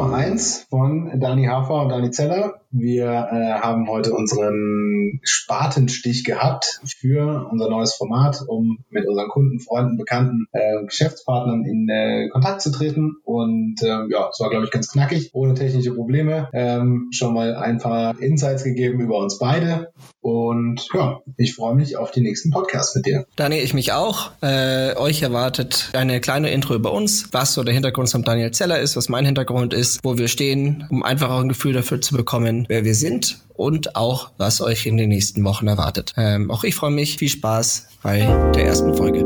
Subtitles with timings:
[0.00, 2.62] Nummer eins von Dani Hafer und Dani Zeller.
[2.72, 9.58] Wir äh, haben heute unseren Spatenstich gehabt für unser neues Format, um mit unseren Kunden,
[9.58, 13.16] Freunden, Bekannten, äh, Geschäftspartnern in äh, Kontakt zu treten.
[13.24, 16.48] Und äh, ja, es war, glaube ich, ganz knackig, ohne technische Probleme.
[16.52, 19.92] Ähm, schon mal ein paar Insights gegeben über uns beide.
[20.20, 23.26] Und ja, ich freue mich auf die nächsten Podcasts mit dir.
[23.34, 24.30] Dani, ich mich auch.
[24.42, 28.78] Äh, euch erwartet eine kleine Intro über uns, was so der Hintergrund von Daniel Zeller
[28.78, 32.14] ist, was mein Hintergrund ist, wo wir stehen, um einfach auch ein Gefühl dafür zu
[32.14, 36.14] bekommen, wer wir sind und auch, was euch in den nächsten Wochen erwartet.
[36.16, 37.18] Ähm, auch ich freue mich.
[37.18, 38.18] Viel Spaß bei
[38.54, 39.24] der ersten Folge.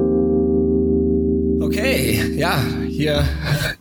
[1.65, 3.27] Okay, ja, hier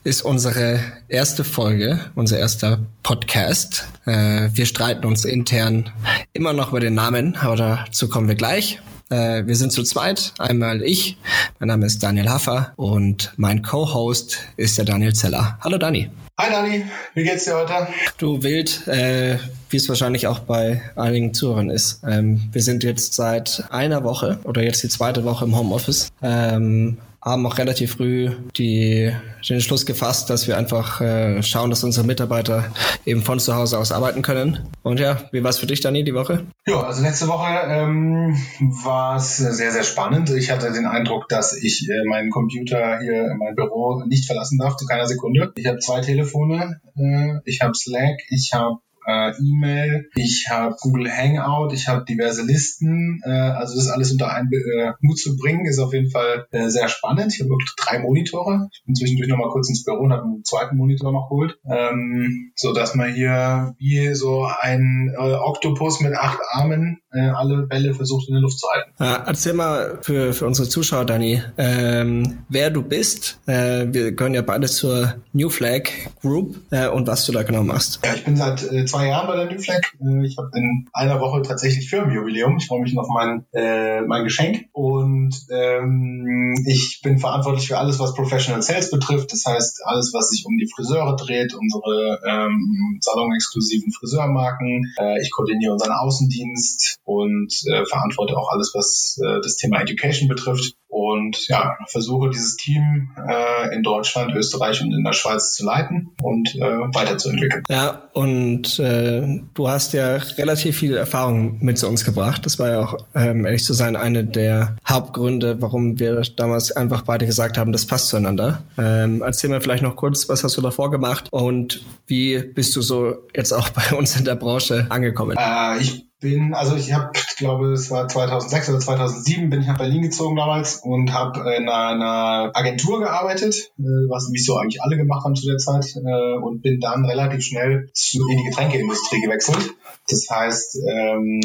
[0.04, 0.80] ist unsere
[1.10, 3.88] erste Folge, unser erster Podcast.
[4.06, 5.90] Äh, wir streiten uns intern
[6.32, 8.80] immer noch über den Namen, aber dazu kommen wir gleich.
[9.14, 10.34] Äh, wir sind zu zweit.
[10.40, 11.18] Einmal ich,
[11.60, 15.60] mein Name ist Daniel Haffer und mein Co-Host ist der Daniel Zeller.
[15.62, 16.10] Hallo Dani.
[16.40, 16.84] Hi Dani,
[17.14, 17.88] wie geht's dir heute?
[18.18, 19.38] Du wild, äh,
[19.70, 22.02] wie es wahrscheinlich auch bei einigen Zuhörern ist.
[22.04, 26.10] Ähm, wir sind jetzt seit einer Woche oder jetzt die zweite Woche im Homeoffice.
[26.24, 29.12] Ähm, haben auch relativ früh die,
[29.48, 32.66] den Schluss gefasst, dass wir einfach äh, schauen, dass unsere Mitarbeiter
[33.06, 34.68] eben von zu Hause aus arbeiten können.
[34.84, 36.46] Und ja, wie war es für dich, Dani, die Woche?
[36.68, 38.38] Ja, also letzte Woche ähm,
[38.84, 40.30] war es sehr, sehr spannend.
[40.32, 44.58] Ich hatte den Eindruck, dass ich äh, meinen Computer hier in meinem Büro nicht verlassen
[44.58, 45.54] darf, zu keiner Sekunde.
[45.56, 51.10] Ich habe zwei Telefone, äh, ich habe Slack, ich habe äh, E-Mail, ich habe Google
[51.12, 53.22] Hangout, ich habe diverse Listen.
[53.26, 56.70] Äh, also das alles unter einen äh, Hut zu bringen, ist auf jeden Fall äh,
[56.70, 57.34] sehr spannend.
[57.34, 58.70] Ich habe wirklich drei Monitore.
[58.72, 61.58] Ich bin zwischendurch noch mal kurz ins Büro und habe einen zweiten Monitor noch geholt,
[61.70, 67.68] ähm, so dass man hier wie so ein äh, Oktopus mit acht Armen äh, alle
[67.68, 68.92] Bälle versucht in der Luft zu halten.
[69.00, 73.40] Ja, erzähl mal für, für unsere Zuschauer, Dani, ähm, wer du bist.
[73.46, 75.84] Äh, wir gehören ja beide zur New Flag
[76.22, 78.00] Group äh, und was du da genau machst.
[78.04, 79.82] Ja, ich bin seit äh, zwei Jahren bei der Flag.
[80.00, 82.58] Äh, ich habe in einer Woche tatsächlich Firmenjubiläum.
[82.58, 84.66] Ich freue mich auf mein, äh, mein Geschenk.
[84.72, 89.32] Und ähm, ich bin verantwortlich für alles, was Professional Sales betrifft.
[89.32, 94.94] Das heißt, alles, was sich um die Friseure dreht, unsere ähm, salonexklusiven Friseurmarken.
[95.00, 100.30] Äh, ich koordiniere unseren Außendienst und äh, verantworte auch alles, was äh, das Thema Education
[100.30, 105.66] betrifft und ja, versuche dieses Team äh, in Deutschland, Österreich und in der Schweiz zu
[105.66, 107.64] leiten und äh, weiterzuentwickeln.
[107.68, 112.46] Ja, und äh, du hast ja relativ viel Erfahrung mit zu uns gebracht.
[112.46, 117.02] Das war ja auch, ähm, ehrlich zu sein, eine der Hauptgründe, warum wir damals einfach
[117.02, 118.62] beide gesagt haben, das passt zueinander.
[118.78, 122.82] Ähm, erzähl mir vielleicht noch kurz, was hast du davor gemacht und wie bist du
[122.82, 125.36] so jetzt auch bei uns in der Branche angekommen?
[125.40, 129.78] Äh, ich bin, also ich habe, glaube es war 2006 oder 2007, bin ich nach
[129.78, 134.98] Berlin gezogen damals und habe in einer Agentur gearbeitet, äh, was mich so eigentlich alle
[134.98, 139.72] gemacht haben zu der Zeit äh, und bin dann relativ schnell in die Getränkeindustrie gewechselt.
[140.08, 141.42] Das heißt, ähm,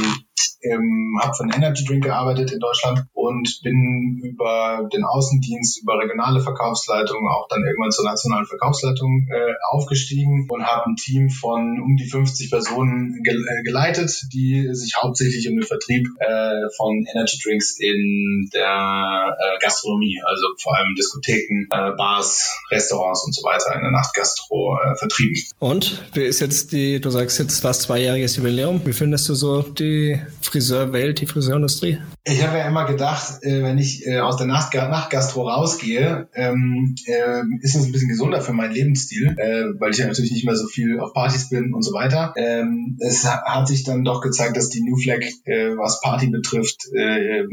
[1.20, 6.40] habe für einen Energy Drink gearbeitet in Deutschland und bin über den Außendienst, über regionale
[6.40, 11.96] Verkaufsleitung, auch dann irgendwann zur nationalen Verkaufsleitung äh, aufgestiegen und habe ein Team von um
[11.96, 17.38] die 50 Personen ge äh, geleitet, die sich hauptsächlich um den Vertrieb äh, von Energy
[17.42, 23.74] Drinks in der äh, Gastronomie, also vor allem Diskotheken, äh, Bars, Restaurants und so weiter
[23.74, 25.42] in der Nachtgastro äh, vertrieben.
[25.58, 29.62] Und wie ist jetzt die, du sagst jetzt fast zweijähriges Jubiläum, wie findest du so
[29.62, 31.98] die Friseurwelt, die Friseurindustrie?
[32.24, 36.94] Ich habe ja immer gedacht, äh, wenn ich äh, aus der Nacht Nachtgastro rausgehe, ähm,
[37.06, 40.44] äh, ist es ein bisschen gesunder für meinen Lebensstil, äh, weil ich ja natürlich nicht
[40.44, 42.34] mehr so viel auf Partys bin und so weiter.
[42.36, 45.20] Ähm, es hat sich dann doch gezeigt, dass die New Flag,
[45.68, 47.44] äh, was Party betrifft, äh,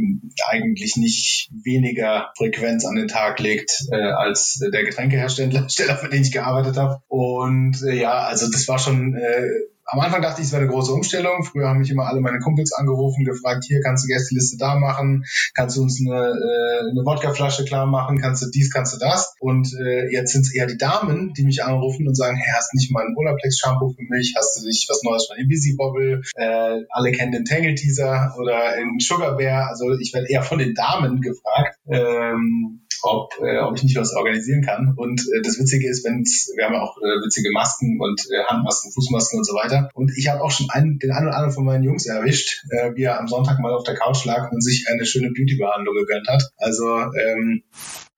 [0.47, 6.31] eigentlich nicht weniger Frequenz an den Tag legt äh, als der Getränkehersteller, für den ich
[6.31, 6.99] gearbeitet habe.
[7.07, 9.47] Und äh, ja, also das war schon äh,
[9.85, 11.43] am Anfang dachte ich, es wäre eine große Umstellung.
[11.43, 15.25] Früher haben mich immer alle meine Kumpels angerufen, gefragt, hier kannst du Gästeliste da machen,
[15.53, 19.35] kannst du uns eine, äh, eine Wodkaflasche klar machen, kannst du dies, kannst du das.
[19.39, 22.73] Und äh, jetzt sind es eher die Damen, die mich anrufen und sagen, hey, hast
[22.73, 24.33] nicht mal ein Olaplex-Shampoo für mich?
[24.35, 26.21] Hast du nicht was Neues von Busy Bobble?
[26.35, 29.69] Äh, alle kennen den Tangle Teaser oder den Sugar Bear.
[29.69, 31.77] Also ich werde eher von den Damen gefragt.
[31.87, 34.93] Ähm, ob, äh, ob ich nicht was organisieren kann.
[34.95, 38.43] Und äh, das Witzige ist, wenn wir haben ja auch äh, witzige Masken und äh,
[38.45, 39.89] Handmasken, Fußmasken und so weiter.
[39.93, 42.91] Und ich habe auch schon einen, den einen oder anderen von meinen Jungs erwischt, äh,
[42.95, 46.27] wie er am Sonntag mal auf der Couch lag und sich eine schöne Beauty-Behandlung gegönnt
[46.27, 46.43] hat.
[46.57, 47.63] Also ähm,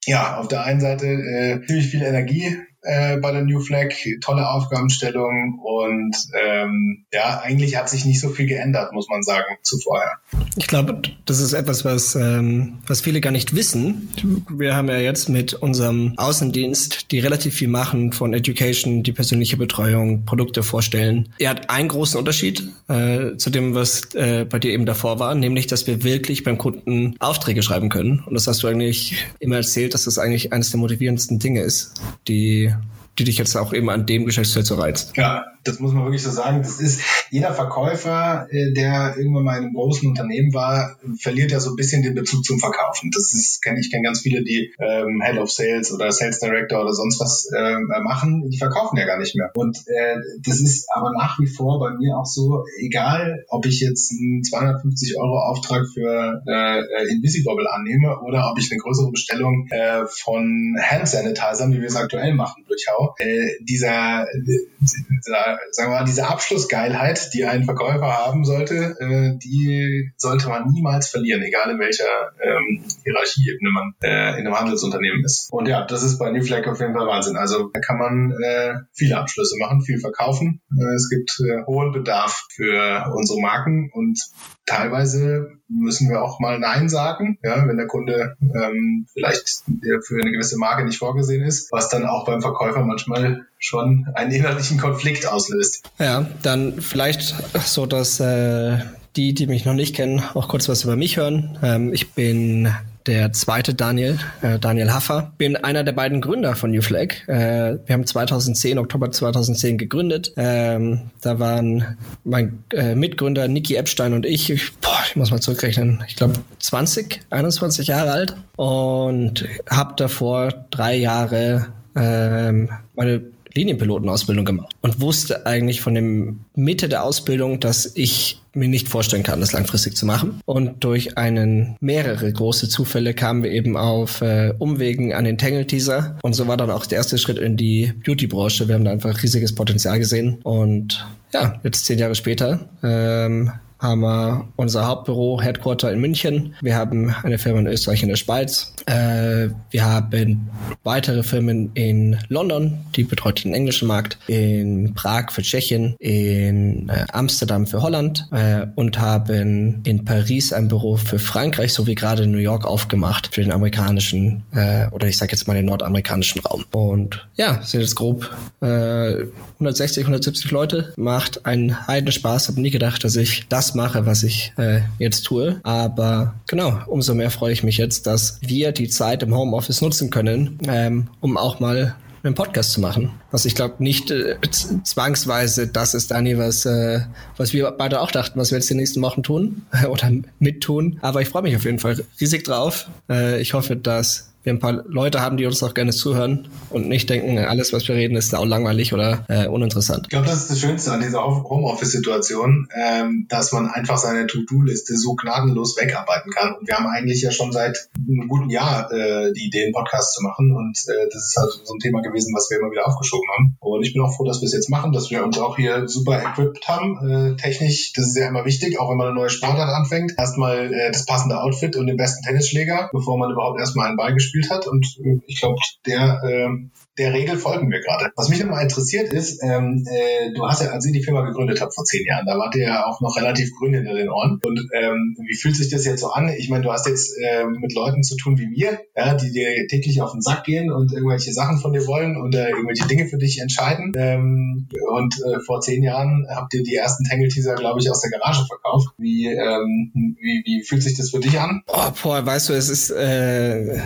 [0.05, 2.57] ja, auf der einen Seite äh, ziemlich viel Energie
[2.87, 8.29] äh, bei der New Flag, tolle Aufgabenstellung und ähm, ja, eigentlich hat sich nicht so
[8.29, 10.11] viel geändert, muss man sagen, zu vorher.
[10.55, 14.09] Ich glaube, das ist etwas, was, ähm, was viele gar nicht wissen.
[14.49, 19.57] Wir haben ja jetzt mit unserem Außendienst, die relativ viel machen von Education, die persönliche
[19.57, 21.29] Betreuung, Produkte vorstellen.
[21.39, 25.35] Er hat einen großen Unterschied äh, zu dem, was äh, bei dir eben davor war,
[25.35, 28.23] nämlich, dass wir wirklich beim Kunden Aufträge schreiben können.
[28.25, 31.93] Und das hast du eigentlich immer erzählt, dass das eigentlich eines der motivierendsten Dinge ist,
[32.27, 32.71] die
[33.17, 35.17] die dich jetzt auch eben an dem Geschäftsfeld so reizt.
[35.17, 36.61] Ja, das muss man wirklich so sagen.
[36.61, 41.59] Das ist jeder Verkäufer, äh, der irgendwann mal in einem großen Unternehmen war, verliert ja
[41.59, 43.11] so ein bisschen den Bezug zum Verkaufen.
[43.13, 46.81] Das ist, kenne ich kenne ganz viele, die ähm, Head of Sales oder Sales Director
[46.81, 49.51] oder sonst was ähm, machen, die verkaufen ja gar nicht mehr.
[49.55, 53.79] Und äh, das ist aber nach wie vor bei mir auch so, egal, ob ich
[53.81, 59.67] jetzt einen 250 Euro Auftrag für äh, Invisibobble annehme oder ob ich eine größere Bestellung
[59.69, 63.15] äh, von Hand Sanitizern, wie wir es aktuell machen, durchhau.
[63.19, 70.11] Äh, dieser, dieser sagen wir mal, diese Abschlussgeilheit, die ein Verkäufer haben sollte, äh, die
[70.17, 75.49] sollte man niemals verlieren, egal in welcher ähm, Hierarchieebene man äh, in einem Handelsunternehmen ist.
[75.51, 77.37] Und ja, das ist bei New Flag auf jeden Fall Wahnsinn.
[77.37, 80.61] Also da kann man äh, viele Abschlüsse machen, viel verkaufen.
[80.77, 84.19] Äh, es gibt äh, hohen Bedarf für unsere Marken und
[84.67, 89.63] teilweise müssen wir auch mal Nein sagen, ja, wenn der Kunde ähm, vielleicht
[90.05, 94.31] für eine gewisse Marke nicht vorgesehen ist, was dann auch beim Verkäufer manchmal schon einen
[94.31, 95.89] innerlichen Konflikt auslöst.
[95.97, 97.35] Ja, dann vielleicht
[97.65, 98.77] so, dass äh,
[99.15, 101.57] die, die mich noch nicht kennen, auch kurz was über mich hören.
[101.63, 102.71] Ähm, ich bin
[103.07, 105.33] der zweite Daniel, äh, Daniel Haffer.
[105.37, 107.27] Bin einer der beiden Gründer von New Flag.
[107.27, 110.33] Äh, wir haben 2010, Oktober 2010 gegründet.
[110.35, 115.41] Ähm, da waren mein äh, Mitgründer Niki Epstein und ich, ich, boah, ich muss mal
[115.41, 123.21] zurückrechnen, ich glaube 20, 21 Jahre alt und habe davor drei Jahre ähm, meine
[123.53, 129.23] Linienpilotenausbildung gemacht und wusste eigentlich von dem Mitte der Ausbildung, dass ich mir nicht vorstellen
[129.23, 130.41] kann, das langfristig zu machen.
[130.45, 135.67] Und durch einen mehrere große Zufälle kamen wir eben auf äh, Umwegen an den Tangle
[135.67, 138.67] Teaser und so war dann auch der erste Schritt in die Beauty-Branche.
[138.67, 144.01] Wir haben da einfach riesiges Potenzial gesehen und ja, jetzt zehn Jahre später ähm, haben
[144.01, 146.55] wir unser Hauptbüro, Headquarter in München.
[146.61, 148.73] Wir haben eine Firma in Österreich in der Schweiz.
[148.85, 150.49] Äh, wir haben
[150.83, 157.05] weitere Firmen in London, die betreut den englischen Markt, in Prag für Tschechien, in äh,
[157.11, 162.31] Amsterdam für Holland äh, und haben in Paris ein Büro für Frankreich sowie gerade in
[162.31, 166.65] New York aufgemacht für den amerikanischen äh, oder ich sage jetzt mal den nordamerikanischen Raum.
[166.71, 168.29] Und ja, sind jetzt grob
[168.61, 170.93] 160, äh, 170 Leute.
[170.95, 172.47] Macht einen heiden Spaß.
[172.47, 175.59] Habe nie gedacht, dass ich das das mache, was ich äh, jetzt tue.
[175.63, 180.09] Aber genau, umso mehr freue ich mich jetzt, dass wir die Zeit im Homeoffice nutzen
[180.09, 183.11] können, ähm, um auch mal einen Podcast zu machen.
[183.29, 184.37] Was ich glaube nicht äh,
[184.83, 187.01] zwangsweise das ist, Dani, was, äh,
[187.35, 190.97] was wir beide auch dachten, was wir jetzt die nächsten Wochen tun oder mittun.
[191.01, 192.89] Aber ich freue mich auf jeden Fall riesig drauf.
[193.09, 196.87] Äh, ich hoffe, dass wir ein paar Leute haben, die uns auch gerne zuhören und
[196.87, 200.03] nicht denken, alles, was wir reden, ist auch langweilig oder äh, uninteressant.
[200.03, 204.95] Ich glaube, das ist das Schönste an dieser Homeoffice-Situation, ähm, dass man einfach seine To-Do-Liste
[204.95, 206.55] so gnadenlos wegarbeiten kann.
[206.55, 210.13] Und wir haben eigentlich ja schon seit einem guten Jahr äh, die Idee, einen Podcast
[210.13, 210.55] zu machen.
[210.55, 213.57] Und äh, das ist halt so ein Thema gewesen, was wir immer wieder aufgeschoben haben.
[213.59, 215.89] Und ich bin auch froh, dass wir es jetzt machen, dass wir uns auch hier
[215.89, 217.09] super equipped haben.
[217.09, 220.13] Äh, technisch, das ist ja immer wichtig, auch wenn man eine neue Sportart anfängt.
[220.17, 224.13] Erstmal äh, das passende Outfit und den besten Tennisschläger, bevor man überhaupt erstmal einen Ball
[224.13, 224.67] gespielt gespielt hat.
[224.67, 226.49] Und äh, ich glaube, der, äh,
[226.97, 228.11] der Regel folgen wir gerade.
[228.15, 231.61] Was mich nochmal interessiert ist, ähm, äh, du hast ja, als ihr die Firma gegründet
[231.61, 234.39] habt vor zehn Jahren, da wart ihr ja auch noch relativ grün hinter den Ohren.
[234.43, 236.29] Und ähm, wie fühlt sich das jetzt so an?
[236.37, 239.67] Ich meine, du hast jetzt äh, mit Leuten zu tun wie mir, ja, die dir
[239.67, 243.07] täglich auf den Sack gehen und irgendwelche Sachen von dir wollen und äh, irgendwelche Dinge
[243.07, 243.93] für dich entscheiden.
[243.95, 248.11] Ähm, und äh, vor zehn Jahren habt ihr die ersten Tangle-Teaser, glaube ich, aus der
[248.11, 248.87] Garage verkauft.
[248.97, 251.61] Wie, ähm, wie, wie fühlt sich das für dich an?
[251.67, 253.79] Oh, boah, weißt du, es ist äh,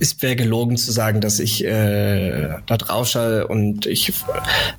[0.00, 4.12] es wäre gelogen zu sagen, dass ich äh, da drauf schaue und ich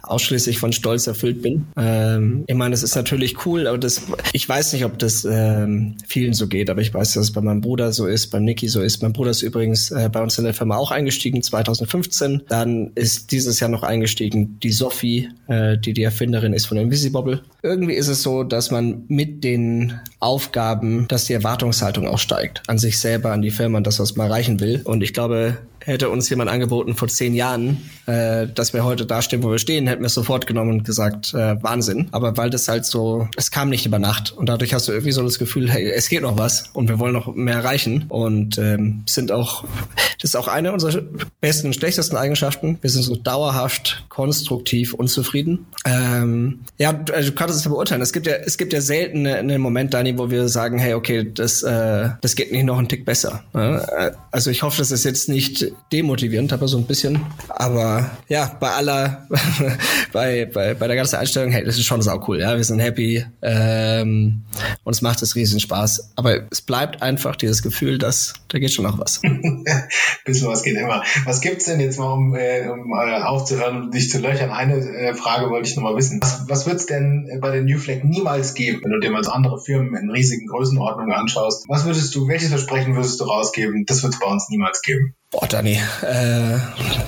[0.01, 1.67] ausschließlich von Stolz erfüllt bin.
[1.77, 4.01] Ähm, ich meine, das ist natürlich cool, aber das,
[4.33, 7.41] ich weiß nicht, ob das ähm, vielen so geht, aber ich weiß, dass es bei
[7.41, 9.01] meinem Bruder so ist, beim Niki so ist.
[9.03, 12.43] Mein Bruder ist übrigens äh, bei uns in der Firma auch eingestiegen, 2015.
[12.47, 17.41] Dann ist dieses Jahr noch eingestiegen die Sophie, äh, die die Erfinderin ist von Invisibobble.
[17.63, 22.79] Irgendwie ist es so, dass man mit den Aufgaben, dass die Erwartungshaltung auch steigt an
[22.79, 24.81] sich selber, an die Firma, an das, was man erreichen will.
[24.83, 29.21] Und ich glaube, hätte uns jemand angeboten vor zehn Jahren, äh, dass wir heute da
[29.21, 32.07] stehen, wo wir stehen, hätten wir es sofort genommen und gesagt, äh, Wahnsinn.
[32.11, 35.11] Aber weil das halt so, es kam nicht über Nacht und dadurch hast du irgendwie
[35.11, 38.57] so das Gefühl, hey, es geht noch was und wir wollen noch mehr erreichen und
[38.57, 39.63] ähm, sind auch,
[40.21, 41.01] das ist auch eine unserer
[41.39, 42.77] besten und schlechtesten Eigenschaften.
[42.81, 45.65] Wir sind so dauerhaft konstruktiv unzufrieden.
[45.85, 48.01] Ähm, ja, du, also du kannst es ja beurteilen.
[48.01, 51.31] Es gibt ja, es gibt ja selten einen Moment, Dani, wo wir sagen, hey, okay,
[51.33, 53.43] das, äh, das geht nicht noch einen Tick besser.
[53.53, 54.15] Ne?
[54.31, 57.21] Also ich hoffe, das ist jetzt nicht demotivierend, aber so ein bisschen.
[57.49, 59.27] Aber ja, bei aller,
[60.13, 62.55] bei, bei, bei der ganzen Einstellung, hey, das ist schon sau cool, ja.
[62.55, 64.43] Wir sind happy, ähm,
[64.83, 66.11] und es macht es riesen Spaß.
[66.15, 69.21] Aber es bleibt einfach dieses Gefühl, dass da geht schon noch was.
[70.25, 71.03] Bisschen was geht immer.
[71.25, 74.51] Was gibt's denn jetzt mal, um, äh, um äh, aufzuhören und dich zu löchern?
[74.51, 76.19] Eine äh, Frage wollte ich noch mal wissen.
[76.21, 79.31] Was, was wird's denn bei der New Flag niemals geben, wenn du dir mal so
[79.31, 81.65] andere Firmen in riesigen Größenordnungen anschaust?
[81.69, 83.85] Was würdest du, welches Versprechen würdest du rausgeben?
[83.85, 85.15] Das wird es bei uns niemals geben.
[85.31, 86.57] Boah, Dani, äh,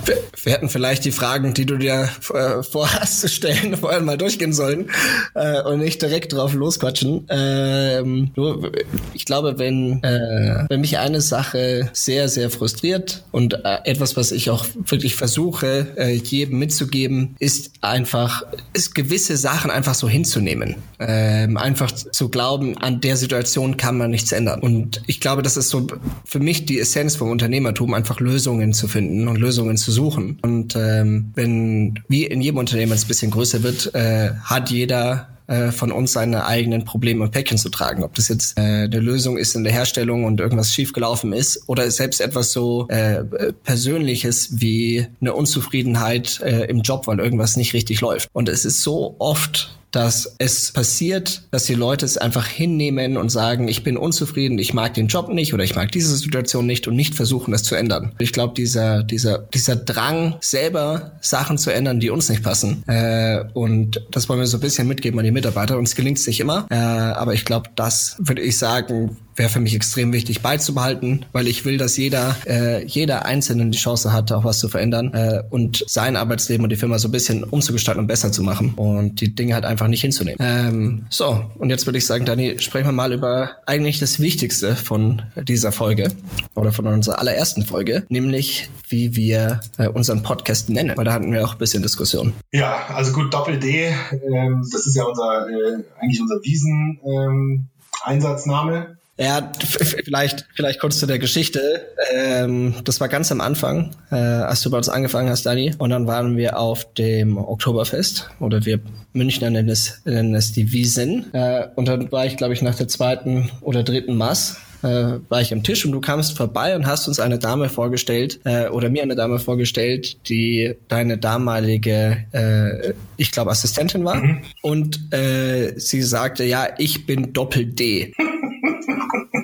[0.06, 4.18] wir, wir hätten vielleicht die Fragen, die du dir äh, vorhast zu stellen, vorher mal
[4.18, 4.90] durchgehen sollen
[5.36, 7.26] äh, und nicht direkt drauf losquatschen.
[7.30, 8.72] Ähm, nur,
[9.14, 14.32] ich glaube, wenn, äh, wenn mich eine Sache sehr, sehr frustriert und äh, etwas, was
[14.32, 20.76] ich auch wirklich versuche, äh, jedem mitzugeben, ist einfach, ist gewisse Sachen einfach so hinzunehmen.
[21.00, 24.62] Ähm, einfach zu glauben, an der Situation kann man nichts ändern.
[24.62, 25.88] Und ich glaube, das ist so
[26.24, 30.40] für mich die Essenz vom Unternehmertum, einfach Lösungen zu finden und Lösungen zu suchen.
[30.42, 35.30] Und ähm, wenn, wie in jedem Unternehmen es ein bisschen größer wird, äh, hat jeder
[35.48, 38.04] äh, von uns seine eigenen Probleme und Päckchen zu tragen.
[38.04, 41.90] Ob das jetzt äh, eine Lösung ist in der Herstellung und irgendwas schiefgelaufen ist oder
[41.92, 43.24] selbst etwas so äh,
[43.64, 48.30] Persönliches wie eine Unzufriedenheit äh, im Job, weil irgendwas nicht richtig läuft.
[48.32, 53.30] Und es ist so oft dass es passiert, dass die Leute es einfach hinnehmen und
[53.30, 56.88] sagen, ich bin unzufrieden, ich mag den Job nicht oder ich mag diese Situation nicht
[56.88, 58.12] und nicht versuchen, das zu ändern.
[58.18, 63.46] Ich glaube, dieser, dieser, dieser Drang, selber Sachen zu ändern, die uns nicht passen, äh,
[63.54, 65.78] und das wollen wir so ein bisschen mitgeben an die Mitarbeiter.
[65.78, 69.60] Uns gelingt es nicht immer, äh, aber ich glaube, das würde ich sagen, wäre für
[69.60, 74.32] mich extrem wichtig beizubehalten, weil ich will, dass jeder, äh, jeder Einzelne die Chance hat,
[74.32, 78.02] auch was zu verändern äh, und sein Arbeitsleben und die Firma so ein bisschen umzugestalten
[78.02, 80.38] und besser zu machen und die Dinge halt einfach nicht hinzunehmen.
[80.40, 84.76] Ähm, so, und jetzt würde ich sagen, Dani, sprechen wir mal über eigentlich das Wichtigste
[84.76, 86.12] von dieser Folge
[86.56, 91.32] oder von unserer allerersten Folge, nämlich wie wir äh, unseren Podcast nennen, weil da hatten
[91.32, 92.34] wir auch ein bisschen Diskussion.
[92.52, 97.68] Ja, also gut, Doppel-D, ähm, das ist ja unser, äh, eigentlich unser Wiesen, ähm,
[98.04, 98.98] Einsatzname.
[99.18, 101.88] Ja, vielleicht, vielleicht kurz zu der Geschichte.
[102.14, 105.76] Ähm, das war ganz am Anfang, äh, als du bei uns angefangen hast, Dani.
[105.78, 108.80] Und dann waren wir auf dem Oktoberfest oder wir
[109.14, 111.32] Münchner nennen es, nennen es die Wiesen.
[111.34, 115.42] Äh, und dann war ich, glaube ich, nach der zweiten oder dritten Mass äh, war
[115.42, 118.90] ich am Tisch und du kamst vorbei und hast uns eine Dame vorgestellt äh, oder
[118.90, 124.16] mir eine Dame vorgestellt, die deine damalige, äh, ich glaube, Assistentin war.
[124.16, 124.42] Mhm.
[124.62, 128.14] Und äh, sie sagte, ja, ich bin Doppel D.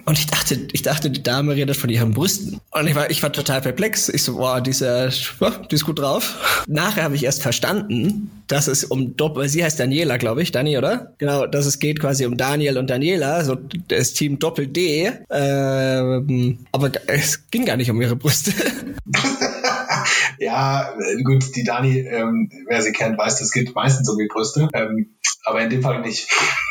[0.09, 2.59] Und ich dachte, ich dachte, die Dame redet von ihren Brüsten.
[2.71, 4.09] Und ich war, ich war total perplex.
[4.09, 6.63] Ich so, boah, die ist, ja, die ist gut drauf.
[6.67, 10.79] Nachher habe ich erst verstanden, dass es um Doppel, sie heißt Daniela, glaube ich, Dani,
[10.79, 11.13] oder?
[11.19, 13.55] Genau, dass es geht quasi um Daniel und Daniela, so
[13.87, 15.11] das Team Doppel D.
[15.29, 18.51] Ähm, aber es ging gar nicht um ihre Brüste.
[20.39, 20.93] ja,
[21.24, 24.69] gut, die Dani, ähm, wer sie kennt, weiß, das geht meistens um die Brüste.
[24.74, 25.15] Ähm,
[25.46, 26.29] aber in dem Fall nicht.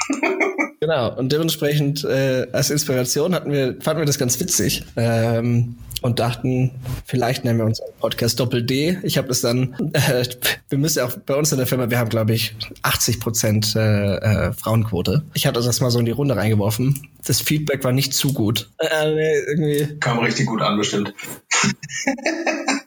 [0.81, 6.21] Genau, und dementsprechend äh, als Inspiration hatten wir, fanden wir das ganz witzig ähm, und
[6.21, 6.71] dachten,
[7.05, 8.97] vielleicht nennen wir uns einen Podcast Doppel D.
[9.03, 10.25] Ich habe das dann, äh,
[10.69, 14.17] wir müssen auch bei uns in der Firma, wir haben glaube ich 80 Prozent äh,
[14.19, 15.25] äh, Frauenquote.
[15.35, 17.09] Ich hatte das mal so in die Runde reingeworfen.
[17.27, 18.71] Das Feedback war nicht zu gut.
[18.79, 19.99] Äh, irgendwie.
[19.99, 21.13] Kam richtig gut an, bestimmt.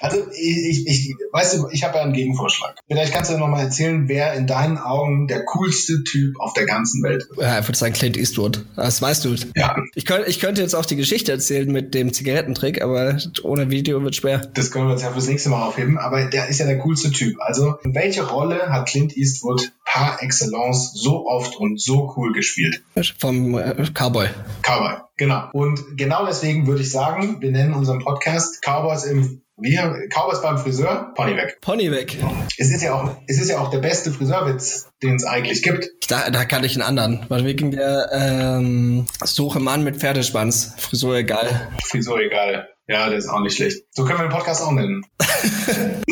[0.00, 2.76] Also ich, ich, weißt du, ich habe ja einen Gegenvorschlag.
[2.86, 6.66] Vielleicht kannst du ja nochmal erzählen, wer in deinen Augen der coolste Typ auf der
[6.66, 7.40] ganzen Welt ist.
[7.40, 8.64] Ja, ich würde sagen Clint Eastwood.
[8.76, 9.34] Das weißt du.
[9.56, 9.76] Ja.
[9.94, 14.02] Ich, könnt, ich könnte jetzt auch die Geschichte erzählen mit dem Zigarettentrick, aber ohne Video
[14.02, 14.38] wird schwer.
[14.54, 17.10] Das können wir uns ja fürs nächste Mal aufheben, aber der ist ja der coolste
[17.10, 17.36] Typ.
[17.40, 22.82] Also welche Rolle hat Clint Eastwood par excellence so oft und so cool gespielt?
[23.18, 24.28] Vom äh, Cowboy.
[24.62, 25.48] Cowboy, genau.
[25.52, 30.56] Und genau deswegen würde ich sagen, wir nennen unseren Podcast Cowboys im wir, Cowboys beim
[30.58, 31.58] Friseur, Pony weg.
[31.60, 32.16] Pony weg.
[32.58, 35.88] Es ist ja auch, es ist ja auch der beste Friseurwitz, den es eigentlich gibt.
[36.08, 37.26] Da, da kann ich einen anderen.
[37.28, 40.74] Weil wegen der ähm, Suche Mann mit Pferdeschwanz.
[40.78, 41.72] Frisur egal.
[41.82, 42.68] Frisur egal.
[42.86, 43.82] Ja, der ist auch nicht schlecht.
[43.90, 45.04] So können wir den Podcast auch nennen.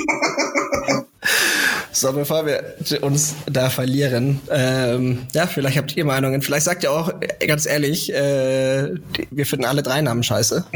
[1.96, 6.42] So, bevor wir uns da verlieren, ähm, ja, vielleicht habt ihr Meinungen.
[6.42, 7.10] Vielleicht sagt ihr auch,
[7.46, 8.96] ganz ehrlich, äh,
[9.30, 10.66] wir finden alle drei Namen scheiße.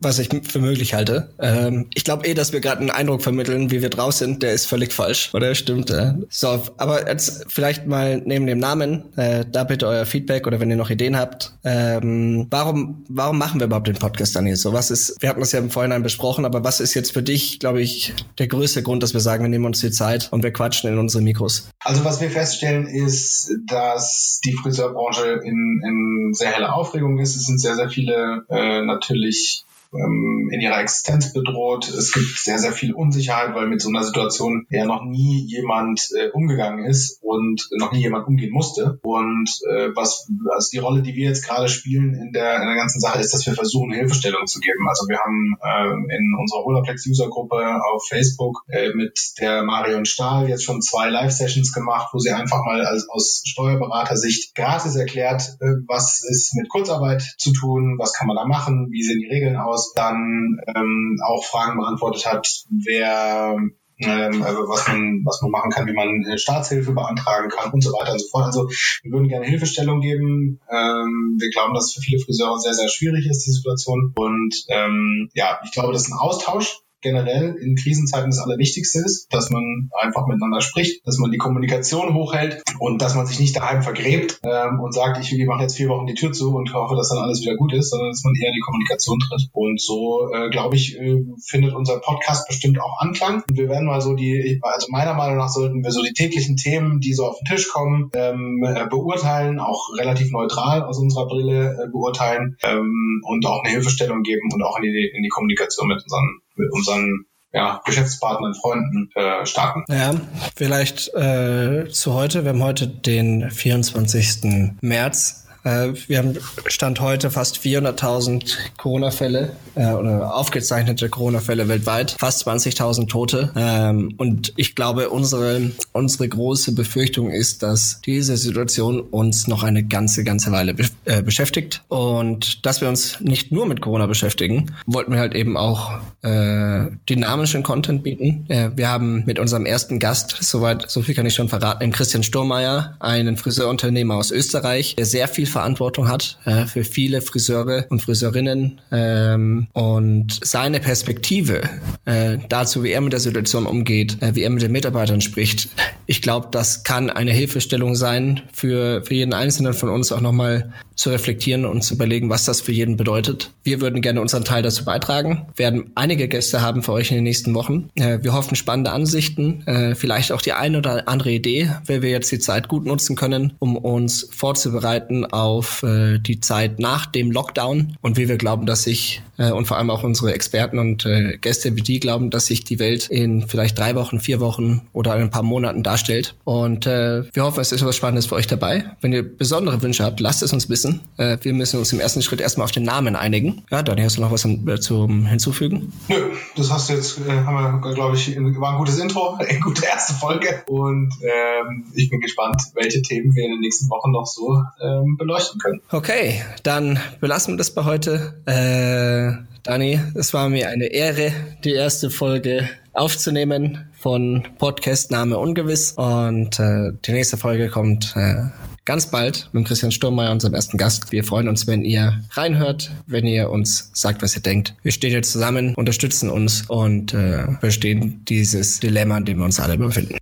[0.00, 1.30] Was ich für möglich halte.
[1.40, 4.52] Ähm, ich glaube eh, dass wir gerade einen Eindruck vermitteln, wie wir draus sind, der
[4.52, 5.30] ist völlig falsch.
[5.34, 5.90] Oder stimmt?
[5.90, 6.14] Äh.
[6.28, 10.70] So, aber jetzt vielleicht mal neben dem Namen, äh, da bitte euer Feedback oder wenn
[10.70, 11.52] ihr noch Ideen habt.
[11.64, 14.56] Ähm, warum, warum machen wir überhaupt den Podcast, Daniel?
[14.56, 17.22] So, was ist, wir hatten das ja im Vorhinein besprochen, aber was ist jetzt für
[17.22, 20.42] dich, glaube ich, der größte Grund, dass wir sagen, wir nehmen uns die Zeit und
[20.42, 21.68] wir quatschen in unsere Mikros?
[21.80, 27.36] Also was wir feststellen ist, dass die Friseurbranche in, in sehr heller Aufregung ist.
[27.36, 31.88] Es sind sehr, sehr viele äh, natürlich ähm, in ihrer Existenz bedroht.
[31.88, 36.08] Es gibt sehr, sehr viel Unsicherheit, weil mit so einer Situation ja noch nie jemand
[36.16, 38.98] äh, umgegangen ist und noch nie jemand umgehen musste.
[39.02, 42.76] Und äh, was also die Rolle, die wir jetzt gerade spielen in der, in der
[42.76, 44.88] ganzen Sache, ist, dass wir versuchen, Hilfestellung zu geben.
[44.88, 50.64] Also wir haben äh, in unserer Holaplex-User-Gruppe auf Facebook äh, mit der Marion Stahl jetzt
[50.64, 56.24] schon zwei Live-Sessions gemacht, wo sie einfach mal als, aus Steuerberater-Sicht gratis erklärt, äh, was
[56.28, 59.77] ist mit Kurzarbeit zu tun, was kann man da machen, wie sehen die Regeln aus,
[59.78, 63.56] Krankenhaus dann ähm, auch Fragen beantwortet hat, wer
[64.00, 67.90] ähm, also was man, was man machen kann, wie man Staatshilfe beantragen kann und so
[67.90, 68.44] weiter und so fort.
[68.44, 68.68] Also
[69.02, 70.60] wir würden gerne Hilfestellung geben.
[70.70, 74.12] Ähm, wir glauben, dass es für viele Friseure sehr, sehr schwierig ist, die Situation.
[74.16, 79.26] Und ähm, ja, ich glaube, das ist ein Austausch generell in Krisenzeiten das Allerwichtigste ist,
[79.32, 83.56] dass man einfach miteinander spricht, dass man die Kommunikation hochhält und dass man sich nicht
[83.56, 86.96] daheim vergräbt ähm, und sagt, ich, mache jetzt vier Wochen die Tür zu und hoffe,
[86.96, 89.48] dass dann alles wieder gut ist, sondern dass man eher die Kommunikation tritt.
[89.52, 93.42] Und so, äh, glaube ich, äh, findet unser Podcast bestimmt auch Anklang.
[93.48, 96.56] Und wir werden mal so die, also meiner Meinung nach sollten wir so die täglichen
[96.56, 101.26] Themen, die so auf den Tisch kommen, ähm, äh, beurteilen, auch relativ neutral aus unserer
[101.26, 105.28] Brille äh, beurteilen ähm, und auch eine Hilfestellung geben und auch in die, in die
[105.28, 109.84] Kommunikation mit unseren mit unseren ja, Geschäftspartnern, Freunden äh, starten.
[109.88, 110.14] Ja,
[110.54, 112.44] vielleicht äh, zu heute.
[112.44, 114.76] Wir haben heute den 24.
[114.82, 115.47] März.
[115.68, 116.34] Äh, wir haben
[116.66, 123.52] Stand heute fast 400.000 Corona-Fälle äh, oder aufgezeichnete Corona-Fälle weltweit, fast 20.000 Tote.
[123.54, 129.84] Ähm, und ich glaube, unsere, unsere große Befürchtung ist, dass diese Situation uns noch eine
[129.84, 131.82] ganze, ganze Weile be äh, beschäftigt.
[131.88, 136.86] Und dass wir uns nicht nur mit Corona beschäftigen, wollten wir halt eben auch äh,
[137.08, 138.46] dynamischen Content bieten.
[138.48, 142.22] Äh, wir haben mit unserem ersten Gast, soweit, so viel kann ich schon verraten, Christian
[142.22, 148.00] Sturmeier, einen Friseurunternehmer aus Österreich, der sehr viel Verantwortung hat äh, für viele Friseure und
[148.00, 151.62] Friseurinnen ähm, und seine Perspektive
[152.04, 155.68] äh, dazu, wie er mit der Situation umgeht, äh, wie er mit den Mitarbeitern spricht,
[156.06, 160.72] ich glaube, das kann eine Hilfestellung sein für, für jeden Einzelnen von uns auch nochmal
[160.94, 163.52] zu reflektieren und zu überlegen, was das für jeden bedeutet.
[163.62, 167.24] Wir würden gerne unseren Teil dazu beitragen, werden einige Gäste haben für euch in den
[167.24, 167.90] nächsten Wochen.
[167.94, 172.10] Äh, wir hoffen spannende Ansichten, äh, vielleicht auch die eine oder andere Idee, wer wir
[172.10, 177.30] jetzt die Zeit gut nutzen können, um uns vorzubereiten auf äh, die Zeit nach dem
[177.30, 181.06] Lockdown und wie wir glauben, dass sich äh, und vor allem auch unsere Experten und
[181.06, 184.82] äh, Gäste wie die glauben, dass sich die Welt in vielleicht drei Wochen, vier Wochen
[184.92, 186.34] oder ein paar Monaten darstellt.
[186.44, 188.84] Und äh, wir hoffen, es ist was Spannendes für euch dabei.
[189.00, 191.00] Wenn ihr besondere Wünsche habt, lasst es uns wissen.
[191.16, 193.62] Äh, wir müssen uns im ersten Schritt erstmal auf den Namen einigen.
[193.70, 195.92] Ja, Donny, hast du noch was äh, zum hinzufügen?
[196.08, 196.16] Nö,
[196.56, 200.64] das hast du jetzt, äh, glaube ich, war ein gutes Intro, eine gute erste Folge.
[200.66, 205.16] Und ähm, ich bin gespannt, welche Themen wir in den nächsten Wochen noch so ähm,
[205.28, 205.80] beleuchten können.
[205.90, 208.34] Okay, dann belassen wir das bei heute.
[208.46, 211.32] Äh, Dani, es war mir eine Ehre,
[211.64, 215.92] die erste Folge aufzunehmen von Podcast Name Ungewiss.
[215.92, 218.44] Und äh, die nächste Folge kommt äh,
[218.86, 221.12] ganz bald mit Christian Sturmeier, unserem ersten Gast.
[221.12, 224.74] Wir freuen uns, wenn ihr reinhört, wenn ihr uns sagt, was ihr denkt.
[224.82, 229.60] Wir stehen jetzt zusammen, unterstützen uns und äh, verstehen dieses Dilemma, in dem wir uns
[229.60, 230.16] alle befinden.